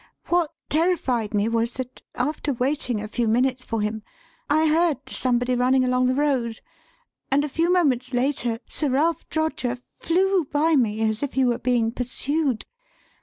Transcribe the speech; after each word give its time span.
What 0.29 0.49
terrified 0.67 1.31
me 1.35 1.47
was 1.47 1.73
that, 1.75 2.01
after 2.15 2.53
waiting 2.53 2.99
a 2.99 3.07
few 3.07 3.27
minutes 3.27 3.63
for 3.63 3.81
him, 3.81 4.01
I 4.49 4.65
heard 4.67 5.07
somebody 5.07 5.53
running 5.55 5.85
along 5.85 6.07
the 6.07 6.15
road, 6.15 6.59
and 7.29 7.43
a 7.43 7.47
few 7.47 7.71
moments 7.71 8.11
later 8.11 8.57
Sir 8.67 8.89
Ralph 8.89 9.29
Droger 9.29 9.79
flew 9.99 10.45
by 10.45 10.75
me 10.75 11.07
as 11.07 11.21
if 11.21 11.33
he 11.33 11.45
were 11.45 11.59
being 11.59 11.91
pursued. 11.91 12.65